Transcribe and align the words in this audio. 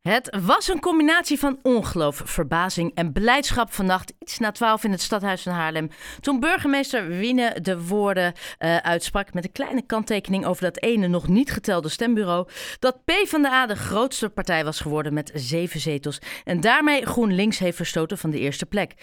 Het 0.00 0.38
was 0.44 0.68
een 0.68 0.80
combinatie 0.80 1.38
van 1.38 1.58
ongeloof, 1.62 2.22
verbazing 2.24 2.94
en 2.94 3.12
blijdschap 3.12 3.72
vannacht, 3.72 4.14
iets 4.18 4.38
na 4.38 4.52
twaalf 4.52 4.84
in 4.84 4.90
het 4.90 5.00
stadhuis 5.00 5.42
van 5.42 5.52
Haarlem. 5.52 5.88
Toen 6.20 6.40
burgemeester 6.40 7.08
Wiene 7.08 7.60
de 7.60 7.86
woorden 7.86 8.32
uh, 8.58 8.76
uitsprak 8.76 9.34
met 9.34 9.44
een 9.44 9.52
kleine 9.52 9.86
kanttekening 9.86 10.46
over 10.46 10.62
dat 10.62 10.82
ene 10.82 11.06
nog 11.06 11.28
niet 11.28 11.50
getelde 11.50 11.88
stembureau. 11.88 12.48
Dat 12.78 13.04
PvdA 13.04 13.66
de 13.66 13.76
grootste 13.76 14.30
partij 14.30 14.64
was 14.64 14.80
geworden 14.80 15.14
met 15.14 15.30
zeven 15.34 15.80
zetels. 15.80 16.18
En 16.44 16.60
daarmee 16.60 17.06
GroenLinks 17.06 17.58
heeft 17.58 17.76
verstoten 17.76 18.18
van 18.18 18.30
de 18.30 18.38
eerste 18.38 18.66
plek. 18.66 18.94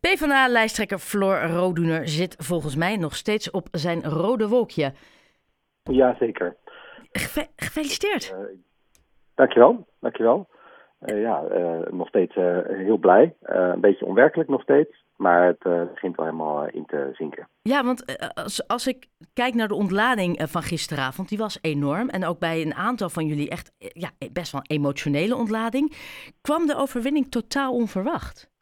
PvdA-lijsttrekker 0.00 0.98
Floor 0.98 1.42
Rodoener 1.42 2.08
zit 2.08 2.34
volgens 2.38 2.76
mij 2.76 2.96
nog 2.96 3.16
steeds 3.16 3.50
op 3.50 3.68
zijn 3.70 4.02
rode 4.02 4.48
wolkje. 4.48 4.92
Jazeker. 5.82 6.56
Ge 7.12 7.46
gefeliciteerd. 7.56 8.34
Uh, 8.34 8.38
Dankjewel, 9.34 9.86
dankjewel. 10.00 10.46
Uh, 11.06 11.20
ja, 11.20 11.42
uh, 11.52 11.92
nog 11.92 12.08
steeds 12.08 12.36
uh, 12.36 12.58
heel 12.66 12.96
blij. 12.96 13.34
een 13.42 13.80
beetje 13.80 14.06
onwerkelijk 14.06 14.48
nog 14.48 14.62
steeds, 14.62 15.04
maar 15.16 15.46
het 15.46 15.90
begint 15.92 16.16
wel 16.16 16.26
helemaal 16.26 16.66
in 16.66 16.86
te 16.86 17.10
zinken. 17.12 17.48
Ja, 17.62 17.84
want 17.84 18.18
als, 18.34 18.68
als 18.68 18.86
ik 18.86 19.06
kijk 19.32 19.54
naar 19.54 19.68
de 19.68 19.74
ontlading 19.74 20.42
van 20.50 20.62
gisteravond, 20.62 21.28
die 21.28 21.38
was 21.38 21.58
enorm. 21.62 22.08
En 22.08 22.24
ook 22.24 22.38
bij 22.38 22.62
een 22.62 22.74
aantal 22.74 23.08
van 23.08 23.26
jullie 23.26 23.50
echt 23.50 23.72
ja, 23.78 24.08
best 24.32 24.52
wel 24.52 24.60
een 24.64 24.76
emotionele 24.76 25.36
ontlading. 25.36 25.92
Kwam 26.40 26.66
de 26.66 26.76
overwinning 26.76 27.30
totaal 27.30 27.72
onverwacht? 27.72 28.52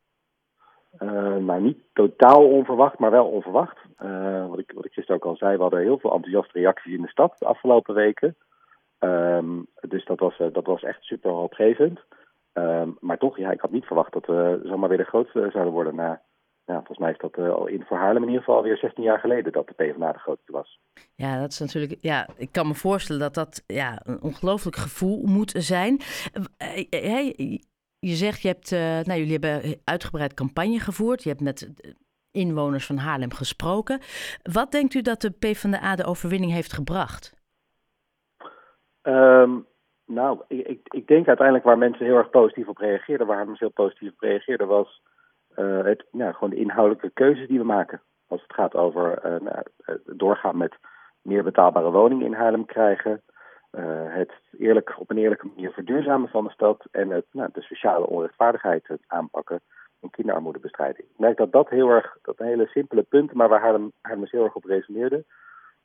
nou, 1.39 1.61
niet 1.61 1.79
totaal 1.93 2.49
onverwacht, 2.49 2.99
maar 2.99 3.11
wel 3.11 3.27
onverwacht. 3.27 3.79
wat, 4.49 4.59
ik, 4.59 4.73
wat 4.75 4.85
ik 4.85 4.93
gisteren 4.93 5.21
ook 5.23 5.29
al 5.29 5.37
zei, 5.37 5.57
we 5.57 5.63
hadden 5.63 5.81
heel 5.81 5.99
veel 5.99 6.13
enthousiaste 6.13 6.59
reacties 6.59 6.95
in 6.95 7.03
de 7.03 7.09
stad 7.09 7.35
de 7.39 7.47
afgelopen 7.47 7.95
weken. 7.95 8.37
Um, 9.05 9.67
dus 9.81 10.05
dat 10.05 10.19
was, 10.19 10.37
dat 10.53 10.67
was 10.67 10.83
echt 10.83 11.03
super 11.03 11.31
hoopgevend. 11.31 12.01
Um, 12.53 12.97
maar 13.01 13.19
toch, 13.19 13.39
ja, 13.39 13.51
ik 13.51 13.61
had 13.61 13.71
niet 13.71 13.85
verwacht 13.85 14.13
dat 14.13 14.27
we 14.27 14.61
zomaar 14.65 14.89
weer 14.89 14.99
de 14.99 15.05
grootste 15.05 15.49
zouden 15.53 15.73
worden. 15.73 15.95
Na, 15.95 16.23
ja, 16.65 16.75
volgens 16.75 16.99
mij 16.99 17.11
is 17.11 17.19
dat 17.19 17.39
uh, 17.39 17.53
al 17.53 17.67
in 17.67 17.85
voor 17.85 17.97
Haarlem 17.97 18.23
in 18.23 18.29
ieder 18.29 18.43
geval 18.43 18.57
alweer 18.57 18.77
16 18.77 19.03
jaar 19.05 19.19
geleden 19.19 19.53
dat 19.53 19.67
de 19.67 19.75
PvdA 19.75 20.13
de 20.13 20.19
grootste 20.19 20.53
was. 20.53 20.81
Ja, 21.15 21.41
dat 21.41 21.51
is 21.51 21.59
natuurlijk. 21.59 21.97
Ja, 22.01 22.29
ik 22.37 22.53
kan 22.53 22.67
me 22.67 22.75
voorstellen 22.75 23.21
dat 23.21 23.35
dat 23.35 23.65
ja, 23.67 24.01
een 24.05 24.23
ongelooflijk 24.23 24.77
gevoel 24.77 25.23
moet 25.27 25.51
zijn. 25.57 26.01
Hey, 26.89 27.35
je 27.99 28.15
zegt, 28.15 28.43
je 28.43 28.49
hebt, 28.49 28.71
nou, 29.07 29.19
jullie 29.19 29.39
hebben 29.39 29.81
uitgebreid 29.85 30.35
campagne 30.35 30.79
gevoerd. 30.79 31.23
Je 31.23 31.29
hebt 31.29 31.41
met 31.41 31.73
inwoners 32.31 32.87
van 32.87 32.97
Haarlem 32.97 33.33
gesproken. 33.33 34.01
Wat 34.43 34.73
denkt 34.73 34.95
u 34.95 35.03
dat 35.03 35.21
de 35.21 35.31
PvdA 35.31 35.97
de 35.97 36.05
overwinning 36.05 36.53
heeft 36.53 36.73
gebracht? 36.73 37.42
Um, 39.03 39.67
nou, 40.07 40.41
ik, 40.49 40.67
ik, 40.67 40.81
ik, 40.83 41.07
denk 41.07 41.27
uiteindelijk 41.27 41.67
waar 41.67 41.79
mensen 41.79 42.05
heel 42.05 42.17
erg 42.17 42.31
positief 42.31 42.69
op 42.69 42.77
reageerden, 42.79 43.27
waar 43.27 43.37
mensen 43.37 43.67
heel 43.67 43.87
positief 43.87 44.13
op 44.13 44.21
reageerden, 44.21 44.67
was 44.67 45.03
uh, 45.57 45.85
het, 45.85 46.05
ja, 46.11 46.33
gewoon 46.33 46.51
de 46.51 46.57
inhoudelijke 46.57 47.11
keuzes 47.11 47.49
die 47.49 47.59
we 47.59 47.65
maken. 47.65 48.03
Als 48.29 48.43
het 48.43 48.53
gaat 48.53 48.75
over 48.75 49.27
uh, 49.27 49.41
nou, 49.41 49.65
doorgaan 50.05 50.57
met 50.57 50.75
meer 51.23 51.43
betaalbare 51.43 51.91
woningen 51.91 52.27
in 52.27 52.33
Haarlem 52.33 52.65
krijgen, 52.65 53.23
het 54.09 54.33
eerlijk, 54.59 54.95
op 54.99 55.11
een 55.11 55.19
eerlijke 55.19 55.47
manier 55.47 55.71
verduurzamen 55.71 56.29
van 56.29 56.45
de 56.45 56.51
stad 56.51 56.87
en 56.91 57.11
het, 57.11 57.27
nou, 57.33 57.49
de 57.53 57.63
sociale 57.63 58.07
onrechtvaardigheid 58.07 58.89
aanpakken 59.07 59.61
en 60.01 60.11
kinderarmoedebestrijding. 60.11 61.09
Ik 61.09 61.19
merk 61.19 61.37
dat 61.37 61.53
dat 61.53 61.69
heel 61.69 61.89
erg, 61.89 62.17
dat 62.23 62.39
hele 62.39 62.67
simpele 62.67 63.03
punten, 63.03 63.37
maar 63.37 63.49
waar 63.49 63.61
Haarlem, 63.61 63.93
Haarlem 64.01 64.27
heel 64.31 64.45
erg 64.45 64.55
op 64.55 64.65
resoneerde. 64.65 65.25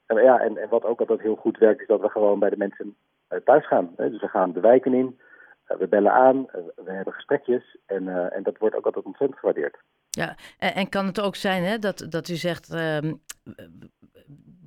En, 0.07 0.23
ja, 0.23 0.39
en, 0.39 0.57
en 0.57 0.69
wat 0.69 0.83
ook 0.83 0.99
altijd 0.99 1.21
heel 1.21 1.35
goed 1.35 1.57
werkt, 1.57 1.81
is 1.81 1.87
dat 1.87 2.01
we 2.01 2.09
gewoon 2.09 2.39
bij 2.39 2.49
de 2.49 2.57
mensen 2.57 2.95
eh, 3.27 3.39
thuis 3.39 3.67
gaan. 3.67 3.93
Dus 3.95 4.21
we 4.21 4.27
gaan 4.27 4.51
de 4.51 4.59
wijken 4.59 4.93
in, 4.93 5.19
eh, 5.65 5.77
we 5.77 5.87
bellen 5.87 6.11
aan, 6.11 6.49
eh, 6.49 6.61
we 6.75 6.91
hebben 6.91 7.13
gesprekjes 7.13 7.77
en, 7.85 8.31
en 8.33 8.43
dat 8.43 8.57
wordt 8.57 8.75
ook 8.75 8.85
altijd 8.85 9.05
ontzettend 9.05 9.39
gewaardeerd. 9.39 9.77
Ja, 10.09 10.35
en, 10.59 10.73
en 10.73 10.89
kan 10.89 11.05
het 11.05 11.21
ook 11.21 11.35
zijn 11.35 11.63
hè, 11.63 11.77
dat, 11.77 12.07
dat 12.09 12.27
u 12.27 12.35
zegt, 12.35 12.73
uh, 12.73 12.97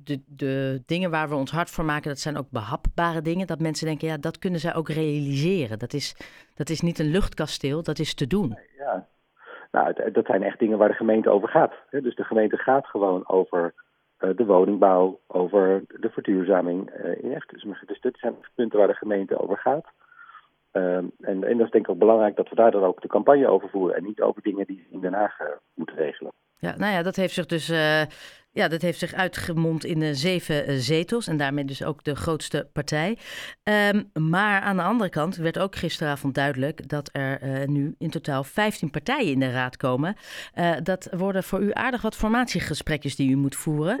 de, 0.03 0.21
de 0.25 0.83
dingen 0.85 1.11
waar 1.11 1.29
we 1.29 1.35
ons 1.35 1.51
hard 1.51 1.69
voor 1.69 1.85
maken, 1.85 2.09
dat 2.09 2.19
zijn 2.19 2.37
ook 2.37 2.49
behapbare 2.49 3.21
dingen. 3.21 3.47
Dat 3.47 3.59
mensen 3.59 3.87
denken, 3.87 4.07
ja, 4.07 4.17
dat 4.17 4.39
kunnen 4.39 4.59
zij 4.59 4.75
ook 4.75 4.89
realiseren. 4.89 5.79
Dat 5.79 5.93
is, 5.93 6.15
dat 6.55 6.69
is 6.69 6.81
niet 6.81 6.99
een 6.99 7.11
luchtkasteel, 7.11 7.83
dat 7.83 7.99
is 7.99 8.13
te 8.13 8.27
doen. 8.27 8.57
Ja, 8.77 9.07
nou, 9.71 10.11
dat 10.11 10.25
zijn 10.25 10.43
echt 10.43 10.59
dingen 10.59 10.77
waar 10.77 10.87
de 10.87 10.93
gemeente 10.93 11.29
over 11.29 11.49
gaat. 11.49 11.73
Dus 11.89 12.15
de 12.15 12.23
gemeente 12.23 12.57
gaat 12.57 12.85
gewoon 12.85 13.29
over 13.29 13.73
de 14.35 14.45
woningbouw, 14.45 15.19
over 15.27 15.83
de 15.87 16.09
verduurzaming 16.09 16.89
eh, 16.89 17.23
in 17.23 17.33
echt. 17.33 17.49
Dus, 17.49 17.99
dit 18.01 18.17
zijn 18.19 18.35
punten 18.55 18.79
waar 18.79 18.87
de 18.87 18.93
gemeente 18.93 19.39
over 19.39 19.57
gaat. 19.57 19.85
Ehm, 20.71 21.05
en, 21.19 21.43
en 21.43 21.57
dat 21.57 21.65
is 21.65 21.71
denk 21.71 21.85
ik 21.85 21.89
ook 21.89 21.97
belangrijk 21.97 22.35
dat 22.35 22.49
we 22.49 22.55
daar 22.55 22.71
dan 22.71 22.83
ook 22.83 23.01
de 23.01 23.07
campagne 23.07 23.47
over 23.47 23.69
voeren 23.69 23.95
en 23.95 24.03
niet 24.03 24.21
over 24.21 24.41
dingen 24.41 24.65
die 24.65 24.87
in 24.89 24.99
Den 24.99 25.13
Haag 25.13 25.39
uh, 25.39 25.47
moeten 25.73 25.95
regelen. 25.95 26.31
Ja, 26.57 26.75
nou 26.77 26.93
ja, 26.93 27.03
dat 27.03 27.15
heeft 27.15 27.33
zich 27.33 27.45
dus 27.45 27.67
ja, 28.51 28.67
dat 28.67 28.81
heeft 28.81 28.99
zich 28.99 29.13
uitgemond 29.13 29.85
in 29.85 30.01
uh, 30.01 30.09
zeven 30.11 30.79
zetels 30.79 31.27
en 31.27 31.37
daarmee 31.37 31.65
dus 31.65 31.83
ook 31.83 32.03
de 32.03 32.15
grootste 32.15 32.69
partij. 32.73 33.17
Um, 33.93 34.29
maar 34.29 34.61
aan 34.61 34.77
de 34.77 34.83
andere 34.83 35.09
kant 35.09 35.35
werd 35.35 35.59
ook 35.59 35.75
gisteravond 35.75 36.35
duidelijk 36.35 36.89
dat 36.89 37.09
er 37.11 37.69
nu 37.69 37.95
in 37.97 38.09
totaal 38.09 38.43
15 38.43 38.91
partijen 38.91 39.31
in 39.31 39.39
de 39.39 39.51
raad 39.51 39.77
komen. 39.77 40.15
dat 40.83 41.09
worden 41.17 41.43
voor 41.43 41.59
u 41.59 41.69
aardig 41.73 42.01
wat 42.01 42.15
formatiegesprekjes 42.15 43.15
die 43.15 43.31
u 43.31 43.35
moet 43.35 43.55
voeren. 43.55 43.99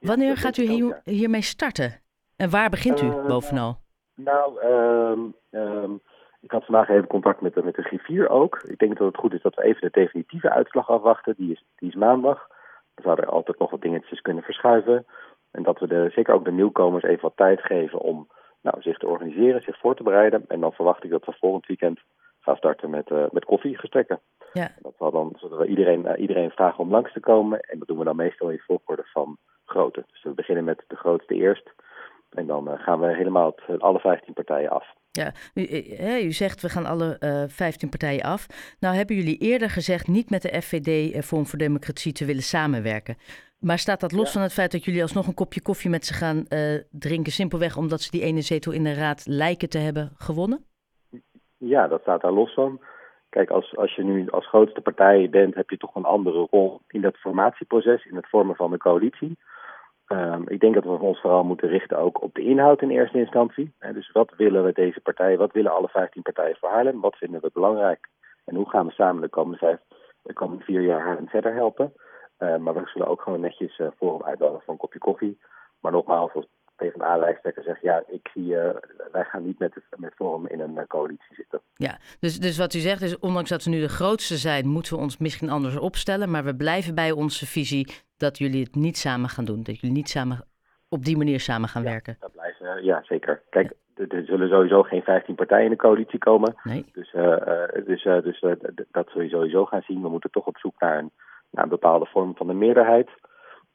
Wanneer 0.00 0.36
gaat 0.36 0.56
u 0.56 0.62
hier, 0.62 1.00
hiermee 1.04 1.42
starten? 1.42 2.00
En 2.36 2.50
waar 2.50 2.70
begint 2.70 3.02
u 3.02 3.10
bovenal? 3.26 3.78
Nou, 4.14 4.64
um, 4.64 5.34
um, 5.50 6.00
ik 6.40 6.50
had 6.50 6.64
vandaag 6.64 6.88
even 6.88 7.06
contact 7.06 7.40
met 7.40 7.54
de, 7.54 7.62
met 7.62 7.74
de 7.74 7.82
griffier 7.82 8.28
ook. 8.28 8.62
Ik 8.62 8.78
denk 8.78 8.98
dat 8.98 9.06
het 9.06 9.16
goed 9.16 9.32
is 9.32 9.42
dat 9.42 9.54
we 9.54 9.62
even 9.62 9.80
de 9.80 10.00
definitieve 10.00 10.50
uitslag 10.50 10.90
afwachten. 10.90 11.34
Die 11.36 11.52
is, 11.52 11.64
die 11.76 11.88
is 11.88 11.94
maandag. 11.94 12.48
We 12.96 13.02
zouden 13.02 13.26
altijd 13.26 13.58
nog 13.58 13.70
wat 13.70 13.80
dingetjes 13.80 14.20
kunnen 14.20 14.42
verschuiven. 14.42 15.06
En 15.50 15.62
dat 15.62 15.78
we 15.78 15.86
de, 15.86 16.10
zeker 16.14 16.34
ook 16.34 16.44
de 16.44 16.52
nieuwkomers 16.52 17.04
even 17.04 17.22
wat 17.22 17.36
tijd 17.36 17.60
geven 17.60 17.98
om 17.98 18.28
nou, 18.62 18.82
zich 18.82 18.98
te 18.98 19.06
organiseren, 19.06 19.62
zich 19.62 19.78
voor 19.78 19.96
te 19.96 20.02
bereiden. 20.02 20.44
En 20.48 20.60
dan 20.60 20.72
verwacht 20.72 21.04
ik 21.04 21.10
dat 21.10 21.24
we 21.24 21.32
volgend 21.32 21.66
weekend 21.66 22.00
gaan 22.40 22.56
starten 22.56 22.90
met, 22.90 23.10
uh, 23.10 23.24
met 23.30 23.44
koffiegesprekken. 23.44 24.20
Ja. 24.52 24.70
Dat 24.78 24.94
we 24.98 25.10
dan, 25.10 25.32
zodat 25.36 25.58
we 25.58 25.66
iedereen, 25.66 26.06
uh, 26.06 26.20
iedereen 26.20 26.50
vragen 26.50 26.78
om 26.78 26.90
langs 26.90 27.12
te 27.12 27.20
komen. 27.20 27.60
En 27.60 27.78
dat 27.78 27.88
doen 27.88 27.98
we 27.98 28.04
dan 28.04 28.16
meestal 28.16 28.50
in 28.50 28.58
volgorde 28.58 29.04
van 29.04 29.36
grootte. 29.64 30.04
Dus 30.12 30.22
we 30.22 30.30
beginnen 30.30 30.64
met 30.64 30.84
de 30.86 30.96
grootste 30.96 31.34
eerst. 31.34 31.70
En 32.36 32.46
dan 32.46 32.68
uh, 32.68 32.78
gaan 32.78 33.00
we 33.00 33.16
helemaal 33.16 33.54
het, 33.66 33.80
alle 33.80 33.98
15 33.98 34.34
partijen 34.34 34.70
af. 34.70 34.94
Ja, 35.10 35.32
u, 35.54 35.62
u, 36.26 36.32
zegt 36.32 36.62
we 36.62 36.68
gaan 36.68 36.86
alle 36.86 37.16
uh, 37.20 37.42
15 37.46 37.88
partijen 37.88 38.22
af. 38.22 38.46
Nou 38.80 38.94
hebben 38.94 39.16
jullie 39.16 39.38
eerder 39.38 39.70
gezegd 39.70 40.08
niet 40.08 40.30
met 40.30 40.42
de 40.42 40.62
FVD 40.62 41.14
uh, 41.14 41.22
Vorm 41.22 41.46
voor 41.46 41.58
Democratie 41.58 42.12
te 42.12 42.24
willen 42.24 42.42
samenwerken. 42.42 43.16
Maar 43.58 43.78
staat 43.78 44.00
dat 44.00 44.12
los 44.12 44.26
ja. 44.26 44.32
van 44.32 44.42
het 44.42 44.52
feit 44.52 44.72
dat 44.72 44.84
jullie 44.84 45.02
alsnog 45.02 45.26
een 45.26 45.34
kopje 45.34 45.62
koffie 45.62 45.90
met 45.90 46.04
ze 46.04 46.14
gaan 46.14 46.44
uh, 46.48 46.80
drinken, 46.90 47.32
simpelweg 47.32 47.76
omdat 47.76 48.00
ze 48.00 48.10
die 48.10 48.22
ene 48.22 48.40
zetel 48.40 48.72
in 48.72 48.84
de 48.84 48.94
raad 48.94 49.26
lijken 49.26 49.68
te 49.68 49.78
hebben 49.78 50.12
gewonnen? 50.14 50.64
Ja, 51.58 51.88
dat 51.88 52.00
staat 52.00 52.20
daar 52.20 52.32
los 52.32 52.54
van. 52.54 52.80
Kijk, 53.28 53.50
als, 53.50 53.76
als 53.76 53.94
je 53.94 54.04
nu 54.04 54.28
als 54.30 54.48
grootste 54.48 54.80
partij 54.80 55.28
bent, 55.30 55.54
heb 55.54 55.70
je 55.70 55.76
toch 55.76 55.94
een 55.94 56.04
andere 56.04 56.46
rol 56.50 56.80
in 56.88 57.00
dat 57.00 57.16
formatieproces, 57.16 58.04
in 58.04 58.16
het 58.16 58.28
vormen 58.28 58.56
van 58.56 58.70
de 58.70 58.78
coalitie. 58.78 59.38
Um, 60.08 60.48
ik 60.48 60.60
denk 60.60 60.74
dat 60.74 60.84
we 60.84 60.90
ons 60.90 61.20
vooral 61.20 61.44
moeten 61.44 61.68
richten 61.68 61.98
ook 61.98 62.22
op 62.22 62.34
de 62.34 62.42
inhoud 62.42 62.82
in 62.82 62.90
eerste 62.90 63.18
instantie. 63.18 63.72
Dus 63.92 64.12
wat 64.12 64.32
willen 64.36 64.64
we 64.64 64.72
deze 64.72 65.00
partijen, 65.00 65.38
wat 65.38 65.52
willen 65.52 65.72
alle 65.72 65.88
15 65.88 66.22
partijen 66.22 66.56
voor 66.56 66.68
Haarlem? 66.68 67.00
Wat 67.00 67.16
vinden 67.16 67.40
we 67.40 67.50
belangrijk? 67.52 68.08
En 68.44 68.54
hoe 68.54 68.68
gaan 68.68 68.86
we 68.86 68.92
samen 68.92 69.22
de 69.22 69.28
komende, 69.28 69.58
vijf, 69.58 69.78
de 70.22 70.56
vier 70.58 70.80
jaar 70.80 71.00
Haarlem 71.00 71.28
verder 71.28 71.54
helpen? 71.54 71.92
Uh, 72.38 72.56
maar 72.56 72.74
we 72.74 72.82
zullen 72.86 73.08
ook 73.08 73.20
gewoon 73.20 73.40
netjes 73.40 73.78
uh, 73.78 73.86
Forum 73.96 74.22
uitnodigen 74.22 74.62
voor 74.64 74.72
een 74.72 74.80
kopje 74.80 74.98
koffie. 74.98 75.38
Maar 75.80 75.92
nogmaals, 75.92 76.32
als 76.34 76.46
PvdA-lijsttrekker 76.76 77.62
zegt, 77.62 77.82
ja, 77.82 78.02
ik 78.06 78.28
zie, 78.34 78.46
uh, 78.46 78.70
wij 79.12 79.24
gaan 79.24 79.44
niet 79.44 79.58
met, 79.58 79.74
met 79.96 80.14
Forum 80.14 80.46
in 80.46 80.60
een 80.60 80.86
coalitie 80.86 81.34
zitten. 81.34 81.60
Ja, 81.74 81.98
dus, 82.20 82.38
dus 82.38 82.58
wat 82.58 82.74
u 82.74 82.78
zegt 82.78 83.02
is, 83.02 83.18
ondanks 83.18 83.50
dat 83.50 83.64
we 83.64 83.70
nu 83.70 83.80
de 83.80 83.88
grootste 83.88 84.36
zijn, 84.36 84.66
moeten 84.66 84.94
we 84.94 85.02
ons 85.02 85.18
misschien 85.18 85.50
anders 85.50 85.78
opstellen. 85.78 86.30
Maar 86.30 86.44
we 86.44 86.56
blijven 86.56 86.94
bij 86.94 87.12
onze 87.12 87.46
visie 87.46 88.04
dat 88.16 88.38
jullie 88.38 88.62
het 88.62 88.74
niet 88.74 88.96
samen 88.96 89.28
gaan 89.28 89.44
doen. 89.44 89.62
Dat 89.62 89.80
jullie 89.80 89.96
niet 89.96 90.08
samen 90.08 90.44
op 90.88 91.04
die 91.04 91.16
manier 91.16 91.40
samen 91.40 91.68
gaan 91.68 91.82
ja, 91.82 91.90
werken. 91.90 92.16
Dat 92.20 92.32
blijven, 92.32 92.84
ja, 92.84 93.02
zeker. 93.02 93.42
Kijk, 93.50 93.72
ja. 93.94 94.04
er 94.08 94.24
zullen 94.24 94.48
sowieso 94.48 94.82
geen 94.82 95.02
15 95.02 95.34
partijen 95.34 95.64
in 95.64 95.70
de 95.70 95.76
coalitie 95.76 96.18
komen. 96.18 96.54
Nee. 96.62 96.84
Dus, 96.92 97.12
uh, 97.12 97.36
dus, 97.84 98.04
uh, 98.04 98.22
dus 98.22 98.42
uh, 98.42 98.52
dat 98.90 99.08
zul 99.10 99.20
je 99.20 99.28
sowieso 99.28 99.64
gaan 99.64 99.82
zien. 99.82 100.02
We 100.02 100.08
moeten 100.08 100.30
toch 100.30 100.46
op 100.46 100.58
zoek 100.58 100.80
naar 100.80 100.98
een, 100.98 101.10
naar 101.50 101.64
een 101.64 101.70
bepaalde 101.70 102.06
vorm 102.06 102.36
van 102.36 102.46
de 102.46 102.54
meerderheid. 102.54 103.10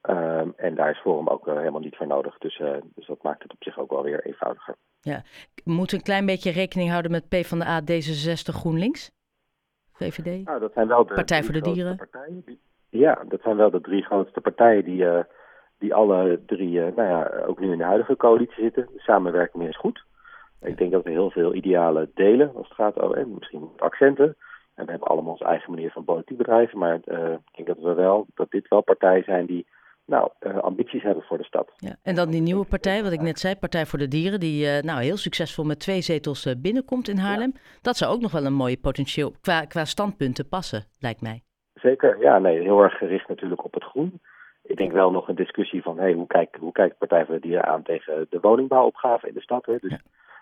Um, 0.10 0.54
en 0.56 0.76
daar 0.76 0.90
is 0.90 1.00
Forum 1.00 1.28
ook 1.28 1.46
helemaal 1.46 1.82
niet 1.82 1.96
voor 1.96 2.08
nodig. 2.08 2.38
Dus, 2.38 2.62
dus 2.96 3.08
dat 3.08 3.24
maakt 3.24 3.44
het 3.44 3.52
op 3.52 3.64
zich 3.64 3.80
ook 3.80 3.90
wel 3.92 4.04
weer 4.04 4.26
eenvoudiger. 4.26 4.76
Ja, 5.02 5.24
moet 5.64 5.92
een 5.92 6.02
klein 6.02 6.26
beetje 6.26 6.52
rekening 6.52 6.90
houden 6.90 7.12
met 7.12 7.30
PvdA, 7.30 7.82
D66, 7.82 8.56
GroenLinks? 8.56 9.12
VVD? 9.94 10.46
Nou, 10.46 10.60
dat 10.60 10.74
zijn 10.74 10.88
wel 10.88 11.06
de 11.06 11.14
Partij 11.14 11.44
voor 11.44 11.54
de 11.54 11.62
Dieren? 11.62 11.96
Partijen 11.96 12.42
die, 12.46 12.60
ja, 12.92 13.24
dat 13.28 13.42
zijn 13.42 13.56
wel 13.56 13.72
de 13.72 13.82
drie 13.82 14.04
grootste 14.04 14.42
partijen 14.42 14.84
die, 14.84 15.04
uh, 15.04 15.20
die 15.78 15.94
alle 15.94 16.42
drie, 16.46 16.72
uh, 16.72 16.96
nou 16.96 17.10
ja, 17.10 17.44
ook 17.48 17.60
nu 17.60 17.72
in 17.72 17.78
de 17.78 17.84
huidige 17.84 18.16
coalitie 18.16 18.64
zitten. 18.64 18.88
De 18.94 19.00
samenwerking 19.00 19.68
is 19.68 19.78
goed. 19.78 20.04
Ik 20.62 20.78
denk 20.78 20.92
dat 20.92 21.04
we 21.04 21.10
heel 21.10 21.32
veel 21.32 21.56
idealen 21.56 22.12
delen 22.14 22.56
als 22.56 22.68
het 22.68 22.78
gaat 22.78 23.00
over 23.00 23.18
en 23.18 23.34
misschien 23.34 23.70
accenten. 23.78 24.36
En 24.76 24.86
we 24.86 24.92
hebben 24.92 25.10
allemaal 25.10 25.32
onze 25.32 25.46
eigen 25.46 25.72
manier 25.72 25.92
van 25.92 26.04
politiek 26.04 26.38
bedrijven. 26.38 26.78
Maar 26.78 27.00
uh, 27.06 27.32
ik 27.32 27.56
denk 27.56 27.68
dat 27.68 27.78
we 27.78 27.94
wel 27.94 28.26
dat 28.36 28.52
dit 28.52 28.68
wel 28.68 28.82
partijen 28.82 29.24
zijn 29.24 29.46
die 29.46 29.68
nou, 30.06 30.30
uh, 30.40 30.58
ambities 30.58 31.04
hebben 31.04 31.24
voor 31.24 31.38
de 31.38 31.44
stad. 31.44 31.72
Ja, 31.76 31.96
en 32.04 32.16
dan 32.16 32.30
die 32.30 32.42
nieuwe 32.42 32.66
partij, 32.66 33.04
wat 33.04 33.12
ik 33.12 33.22
net 33.22 33.40
zei, 33.40 33.56
Partij 33.56 33.86
voor 33.86 34.00
de 34.00 34.08
Dieren, 34.08 34.40
die 34.40 34.66
uh, 34.66 34.82
nou, 34.82 35.02
heel 35.02 35.18
succesvol 35.18 35.66
met 35.66 35.80
twee 35.80 36.02
zetels 36.02 36.56
binnenkomt 36.58 37.08
in 37.08 37.18
Haarlem. 37.18 37.52
Ja. 37.54 37.60
Dat 37.82 37.98
zou 37.98 38.14
ook 38.14 38.22
nog 38.22 38.32
wel 38.32 38.46
een 38.46 38.54
mooie 38.54 38.78
potentieel 38.78 39.34
qua, 39.42 39.66
qua 39.66 39.86
standpunten 39.86 40.48
passen, 40.48 40.86
lijkt 41.00 41.22
mij. 41.22 41.44
Zeker, 41.82 42.20
ja, 42.20 42.40
nee, 42.40 42.62
heel 42.62 42.84
erg 42.84 42.98
gericht 42.98 43.28
natuurlijk 43.28 43.64
op 43.64 43.74
het 43.74 43.84
groen. 43.84 44.22
Ik 44.64 44.78
denk 44.78 44.92
wel 44.92 45.12
nog 45.12 45.28
een 45.28 45.36
discussie 45.36 45.82
van 45.82 45.98
hey, 45.98 46.14
hoe, 46.14 46.28
kijkt, 46.28 46.56
hoe 46.56 46.72
kijkt 46.72 46.98
Partij 46.98 47.26
voor 47.26 47.36
de 47.36 47.42
Dieren 47.42 47.66
aan 47.66 47.84
tegen 47.84 48.28
de 48.30 48.40
woningbouwopgave 48.40 49.28
in 49.28 49.34
de 49.34 49.42
stad. 49.42 49.66
Hè? 49.66 49.78
Dus 49.78 49.98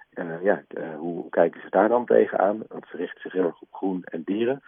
ja, 0.09 0.24
uh, 0.24 0.44
ja 0.44 0.63
uh, 0.77 0.95
hoe 0.97 1.30
kijken 1.30 1.62
ze 1.62 1.69
daar 1.69 1.89
dan 1.89 2.06
tegenaan? 2.06 2.63
Want 2.68 2.86
ze 2.91 2.97
richten 2.97 3.21
zich 3.21 3.31
heel 3.31 3.44
erg 3.44 3.62
op 3.62 3.68
groen 3.71 4.03
en 4.03 4.21
dieren. 4.25 4.63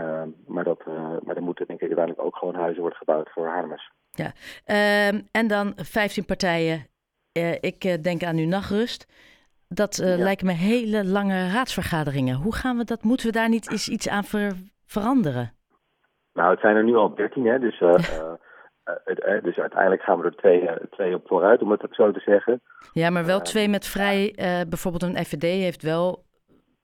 Uh, 0.00 0.22
maar, 0.46 0.64
dat, 0.64 0.86
maar 1.22 1.36
er 1.36 1.42
moeten 1.42 1.66
denk 1.66 1.80
ik 1.80 1.86
uiteindelijk 1.86 2.26
ook 2.26 2.36
gewoon 2.36 2.54
huizen 2.54 2.80
worden 2.80 2.98
gebouwd 2.98 3.30
voor 3.30 3.46
Haarlemers. 3.46 3.90
Ja, 4.10 4.32
ehm, 4.64 5.20
en 5.30 5.46
dan 5.46 5.72
15 5.76 6.24
partijen. 6.24 6.86
ik 7.60 8.02
denk 8.02 8.22
aan 8.22 8.36
uw 8.36 8.46
nachtrust. 8.46 9.06
Dat 9.68 9.96
ja. 9.96 10.16
lijken 10.16 10.46
me 10.46 10.52
hele 10.52 11.04
lange 11.04 11.50
raadsvergaderingen. 11.52 12.36
Hoe 12.36 12.54
gaan 12.54 12.76
we 12.76 12.84
dat? 12.84 13.02
Moeten 13.02 13.26
we 13.26 13.32
daar 13.32 13.48
niet 13.48 13.70
eens 13.70 13.88
iets 13.88 14.08
aan 14.08 14.24
ver 14.24 14.52
veranderen? 14.86 15.52
Nou, 16.32 16.50
het 16.50 16.60
zijn 16.60 16.76
er 16.76 16.84
nu 16.84 16.96
al 16.96 17.14
13, 17.14 17.46
hè, 17.46 17.58
dus 17.58 17.80
uh, 17.80 17.92
dus 19.42 19.58
uiteindelijk 19.58 20.02
gaan 20.02 20.18
we 20.18 20.24
er 20.24 20.36
twee, 20.36 20.70
twee 20.90 21.14
op 21.14 21.26
vooruit, 21.26 21.62
om 21.62 21.70
het 21.70 21.86
zo 21.90 22.12
te 22.12 22.20
zeggen. 22.20 22.60
Ja, 22.92 23.10
maar 23.10 23.24
wel 23.24 23.40
twee 23.40 23.68
met 23.68 23.86
vrij, 23.86 24.34
bijvoorbeeld 24.68 25.02
een 25.02 25.24
FVD 25.24 25.42
heeft 25.42 25.82
wel, 25.82 26.24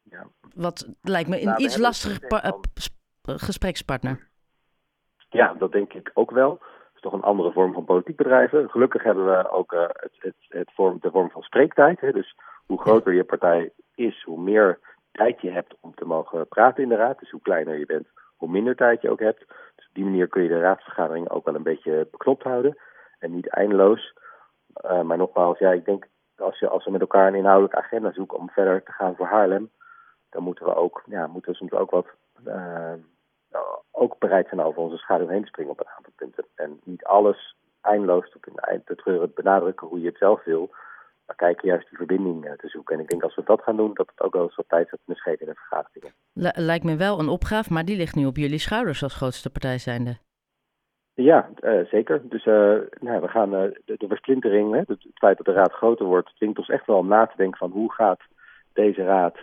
ja. 0.02 0.26
wat 0.54 0.94
lijkt 1.02 1.28
me 1.28 1.38
een 1.40 1.46
nou, 1.46 1.62
iets 1.62 1.78
lastiger 1.78 2.18
gesprekspartner. 3.22 4.28
Ja, 5.28 5.54
dat 5.58 5.72
denk 5.72 5.92
ik 5.92 6.10
ook 6.14 6.30
wel. 6.30 6.50
Het 6.50 6.94
is 6.94 7.00
toch 7.00 7.12
een 7.12 7.22
andere 7.22 7.52
vorm 7.52 7.72
van 7.72 7.84
politiek 7.84 8.16
bedrijven. 8.16 8.70
Gelukkig 8.70 9.02
hebben 9.02 9.26
we 9.26 9.50
ook 9.50 9.72
uh, 9.72 9.80
het, 9.80 10.12
het, 10.18 10.34
het 10.48 10.70
vorm, 10.74 10.98
de 11.00 11.10
vorm 11.10 11.30
van 11.30 11.42
spreektijd. 11.42 12.00
Hè? 12.00 12.12
Dus 12.12 12.36
hoe 12.66 12.80
groter 12.80 13.14
je 13.14 13.24
partij 13.24 13.72
is, 13.94 14.22
hoe 14.22 14.40
meer 14.40 14.78
tijd 15.12 15.40
je 15.40 15.50
hebt 15.50 15.74
om 15.80 15.94
te 15.94 16.04
mogen 16.04 16.48
praten 16.48 16.82
in 16.82 16.88
de 16.88 16.96
raad. 16.96 17.18
Dus 17.18 17.30
hoe 17.30 17.42
kleiner 17.42 17.78
je 17.78 17.86
bent, 17.86 18.06
hoe 18.36 18.48
minder 18.48 18.76
tijd 18.76 19.02
je 19.02 19.10
ook 19.10 19.20
hebt. 19.20 19.44
Dus 19.76 19.86
op 19.88 19.94
die 19.94 20.04
manier 20.04 20.28
kun 20.28 20.42
je 20.42 20.48
de 20.48 20.60
raadsvergadering 20.60 21.30
ook 21.30 21.44
wel 21.44 21.54
een 21.54 21.62
beetje 21.62 22.08
beknopt 22.10 22.42
houden 22.42 22.78
en 23.18 23.34
niet 23.34 23.48
eindeloos. 23.48 24.14
Uh, 24.84 25.02
maar 25.02 25.16
nogmaals, 25.16 25.58
ja, 25.58 25.72
ik 25.72 25.84
denk 25.84 26.06
als, 26.36 26.58
je, 26.58 26.68
als 26.68 26.84
we 26.84 26.90
met 26.90 27.00
elkaar 27.00 27.26
een 27.26 27.34
inhoudelijke 27.34 27.78
agenda 27.78 28.12
zoeken 28.12 28.38
om 28.38 28.50
verder 28.50 28.82
te 28.82 28.92
gaan 28.92 29.16
voor 29.16 29.26
Haarlem, 29.26 29.70
dan 30.30 30.42
moeten 30.42 30.64
we 30.64 30.74
ook, 30.74 31.02
ja, 31.06 31.26
moeten 31.26 31.50
we 31.50 31.56
soms 31.56 31.72
ook 31.72 31.90
wat 31.90 32.06
uh, 32.46 32.92
ook 33.90 34.18
bereid 34.18 34.48
zijn 34.48 34.60
over 34.60 34.82
onze 34.82 34.96
schaduw 34.96 35.28
heen 35.28 35.42
te 35.42 35.48
springen 35.48 35.72
op 35.72 35.80
een 35.80 35.92
aantal 35.96 36.12
punten. 36.16 36.44
En 36.54 36.80
niet 36.84 37.04
alles 37.04 37.56
eindeloos 37.80 38.36
eind 38.54 38.86
te 38.86 38.94
treuren 38.94 39.32
benadrukken 39.34 39.86
hoe 39.86 40.00
je 40.00 40.06
het 40.06 40.18
zelf 40.18 40.44
wil. 40.44 40.70
Maar 41.26 41.36
kijken 41.36 41.68
juist 41.68 41.88
die 41.88 41.98
verbinding 41.98 42.44
uh, 42.44 42.52
te 42.52 42.68
zoeken. 42.68 42.94
En 42.94 43.02
ik 43.02 43.08
denk 43.08 43.22
als 43.22 43.34
we 43.34 43.42
dat 43.44 43.62
gaan 43.62 43.76
doen, 43.76 43.94
dat 43.94 44.06
het 44.06 44.20
ook 44.20 44.32
wel 44.32 44.42
eens 44.42 44.56
wat 44.56 44.68
tijd 44.68 44.98
de 45.04 45.14
scheet 45.14 45.40
in 45.40 45.46
de 45.46 45.54
vergaderingen. 45.54 46.12
Lijkt 46.66 46.84
me 46.84 46.96
wel 46.96 47.18
een 47.18 47.28
opgave, 47.28 47.72
maar 47.72 47.84
die 47.84 47.96
ligt 47.96 48.14
nu 48.14 48.26
op 48.26 48.36
jullie 48.36 48.58
schouders 48.58 49.02
als 49.02 49.14
grootste 49.14 49.50
partij 49.50 49.78
zijnde. 49.78 50.16
Ja, 51.14 51.50
uh, 51.60 51.84
zeker. 51.84 52.28
Dus 52.28 52.44
uh, 52.46 52.54
nou, 53.00 53.20
we 53.20 53.28
gaan 53.28 53.50
de, 53.50 53.82
de 53.84 54.08
versplintering, 54.08 54.72
hè, 54.72 54.78
het 54.86 55.06
feit 55.14 55.36
dat 55.36 55.46
de 55.46 55.52
raad 55.52 55.72
groter 55.72 56.06
wordt, 56.06 56.36
dwingt 56.36 56.58
ons 56.58 56.68
echt 56.68 56.86
wel 56.86 56.96
om 56.96 57.08
na 57.08 57.26
te 57.26 57.36
denken 57.36 57.58
van 57.58 57.70
hoe 57.70 57.92
gaat 57.92 58.20
deze 58.72 59.02
raad 59.02 59.36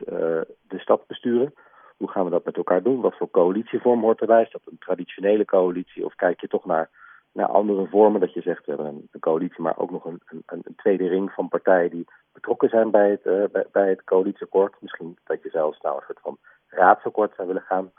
de 0.68 0.80
stad 0.80 1.07
besturen. 1.07 1.53
Hoe 1.97 2.09
gaan 2.09 2.24
we 2.24 2.30
dat 2.30 2.45
met 2.45 2.57
elkaar 2.57 2.83
doen? 2.83 3.01
Wat 3.01 3.18
voor 3.18 3.30
coalitievorm 3.30 4.01
hoort 4.01 4.21
erbij? 4.21 4.41
Is 4.41 4.51
dat 4.51 4.62
een 4.65 4.77
traditionele 4.80 5.45
coalitie 5.45 6.06
of 6.06 6.15
kijk 6.15 6.41
je 6.41 6.47
toch 6.47 6.65
naar 6.65 6.89
naar 7.33 7.47
andere 7.47 7.88
vormen. 7.88 8.21
Dat 8.21 8.33
je 8.33 8.41
zegt, 8.41 8.65
we 8.65 8.71
hebben 8.71 8.91
een, 8.91 9.07
een 9.12 9.19
coalitie, 9.19 9.62
maar 9.62 9.77
ook 9.77 9.91
nog 9.91 10.06
een, 10.06 10.21
een, 10.25 10.44
een, 10.45 10.75
tweede 10.75 11.07
ring 11.07 11.31
van 11.31 11.47
partijen 11.47 11.89
die 11.89 12.06
betrokken 12.33 12.69
zijn 12.69 12.91
bij 12.91 13.09
het, 13.09 13.25
uh, 13.25 13.44
bij, 13.51 13.65
bij, 13.71 13.89
het 13.89 14.03
coalitieakkoord. 14.03 14.75
Misschien 14.80 15.18
dat 15.24 15.44
je 15.44 15.50
zelfs 15.50 15.81
nou 15.81 15.95
een 15.95 16.03
soort 16.06 16.19
van 16.21 16.38
raadsakkoord 16.68 17.33
zou 17.35 17.47
willen 17.47 17.62
gaan. 17.68 17.91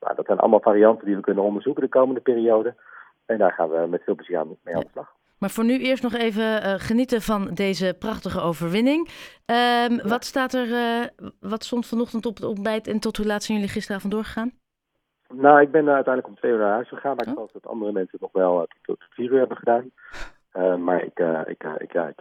Nou, 0.00 0.14
dat 0.14 0.26
zijn 0.26 0.38
allemaal 0.38 0.60
varianten 0.60 1.06
die 1.06 1.16
we 1.16 1.22
kunnen 1.22 1.44
onderzoeken 1.44 1.82
de 1.82 1.88
komende 1.88 2.20
periode. 2.20 2.74
En 3.26 3.38
daar 3.38 3.52
gaan 3.52 3.70
we 3.70 3.86
met 3.86 4.02
veel 4.04 4.14
plezier 4.14 4.38
aan, 4.38 4.56
mee 4.62 4.74
aan 4.74 4.80
de 4.80 4.88
slag. 4.92 5.12
Maar 5.38 5.50
voor 5.50 5.64
nu 5.64 5.78
eerst 5.78 6.02
nog 6.02 6.14
even 6.14 6.42
uh, 6.44 6.74
genieten 6.76 7.22
van 7.22 7.54
deze 7.54 7.96
prachtige 7.98 8.40
overwinning. 8.40 9.08
Um, 9.46 9.54
ja. 9.56 10.02
Wat 10.02 10.24
staat 10.24 10.54
er, 10.54 10.66
uh, 10.66 11.30
wat 11.40 11.64
stond 11.64 11.86
vanochtend 11.86 12.26
op 12.26 12.34
het 12.36 12.44
ontbijt 12.44 12.86
en 12.86 13.00
tot 13.00 13.16
hoe 13.16 13.26
laat 13.26 13.42
zijn 13.42 13.58
jullie 13.58 13.72
gisteravond 13.72 14.12
doorgegaan? 14.12 14.52
Nou, 15.36 15.60
ik 15.60 15.70
ben 15.70 15.84
uh, 15.84 15.94
uiteindelijk 15.94 16.26
om 16.26 16.40
twee 16.40 16.52
uur 16.52 16.58
naar 16.58 16.72
huis 16.72 16.88
gegaan, 16.88 17.16
maar 17.16 17.26
ik 17.26 17.32
geloof 17.32 17.50
dat 17.50 17.66
andere 17.66 17.92
mensen 17.92 18.18
nog 18.20 18.32
wel 18.32 18.54
uh, 18.54 18.60
tot, 18.60 18.78
tot, 18.82 19.04
vier 19.10 19.30
uur 19.30 19.38
hebben 19.38 19.56
gedaan. 19.56 19.90
Uh, 20.54 20.76
maar 20.76 21.02
ik, 21.02 21.18
ik, 21.46 21.64
ik, 21.78 21.92
ja, 21.92 22.06
ik 22.06 22.20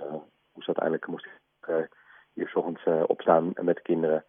moest 0.53 0.67
uiteindelijk 0.67 1.07
moest 1.07 1.25
ik, 1.25 1.89
hier 2.33 2.47
s 2.47 2.55
ochtends 2.55 3.07
opstaan 3.07 3.51
met 3.61 3.75
de 3.75 3.81
kinderen. 3.81 4.23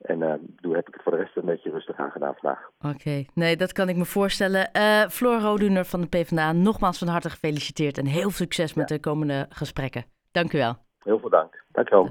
En 0.00 0.18
doe, 0.60 0.74
heb 0.74 0.88
ik 0.88 0.94
het 0.94 1.02
voor 1.02 1.12
de 1.12 1.18
rest 1.18 1.36
een 1.36 1.44
beetje 1.44 1.70
rustig 1.70 1.96
aan 1.96 2.10
gedaan 2.10 2.34
vandaag. 2.34 2.70
Oké, 2.78 2.94
okay. 2.94 3.28
nee, 3.34 3.56
dat 3.56 3.72
kan 3.72 3.88
ik 3.88 3.96
me 3.96 4.04
voorstellen. 4.04 4.70
Floor 5.10 5.40
Roduner 5.40 5.84
van 5.84 6.00
de 6.00 6.08
PvdA, 6.08 6.52
nogmaals 6.52 6.98
van 6.98 7.08
harte 7.08 7.30
gefeliciteerd 7.30 7.98
en 7.98 8.06
heel 8.06 8.20
veel 8.20 8.30
succes 8.30 8.74
met 8.74 8.88
de 8.88 9.00
komende 9.00 9.46
gesprekken. 9.48 10.04
Dank 10.32 10.52
u 10.52 10.58
wel. 10.58 10.74
Heel 10.98 11.18
veel 11.18 11.30
dank. 11.30 11.64
Dank 11.72 11.88
je 11.88 11.94
wel. 11.94 12.08